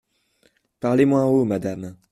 Parlez 0.79 1.05
moins 1.05 1.25
haut, 1.25 1.45
madame. 1.45 1.95